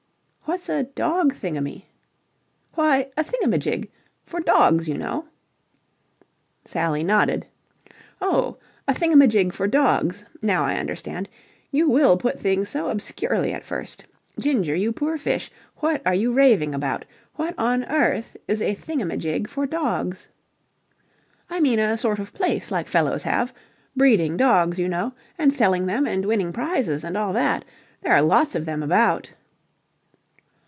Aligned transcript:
"What's 0.45 0.67
a 0.67 0.83
dog 0.83 1.33
thingummy?" 1.33 1.85
"Why, 2.73 3.09
a 3.15 3.23
thingamajig. 3.23 3.89
For 4.25 4.41
dogs, 4.41 4.89
you 4.89 4.97
know." 4.97 5.29
Sally 6.65 7.05
nodded. 7.05 7.47
"Oh, 8.19 8.57
a 8.85 8.93
thingamajig 8.93 9.53
for 9.53 9.65
dogs? 9.65 10.25
Now 10.41 10.65
I 10.65 10.75
understand. 10.75 11.29
You 11.71 11.87
will 11.89 12.17
put 12.17 12.37
things 12.37 12.67
so 12.67 12.89
obscurely 12.89 13.53
at 13.53 13.63
first. 13.63 14.03
Ginger, 14.37 14.75
you 14.75 14.91
poor 14.91 15.17
fish, 15.17 15.49
what 15.77 16.01
are 16.05 16.13
you 16.13 16.33
raving 16.33 16.75
about? 16.75 17.05
What 17.35 17.55
on 17.57 17.85
earth 17.85 18.35
is 18.49 18.61
a 18.61 18.75
thingamajig 18.75 19.47
for 19.47 19.65
dogs?" 19.65 20.27
"I 21.49 21.61
mean 21.61 21.79
a 21.79 21.97
sort 21.97 22.19
of 22.19 22.33
place 22.33 22.69
like 22.71 22.89
fellows 22.89 23.23
have. 23.23 23.53
Breeding 23.95 24.35
dogs, 24.35 24.77
you 24.77 24.89
know, 24.89 25.13
and 25.37 25.53
selling 25.53 25.85
them 25.85 26.05
and 26.05 26.25
winning 26.25 26.51
prizes 26.51 27.05
and 27.05 27.15
all 27.17 27.31
that. 27.33 27.63
There 28.01 28.11
are 28.11 28.21
lots 28.21 28.53
of 28.53 28.65
them 28.65 28.83
about." 28.83 29.33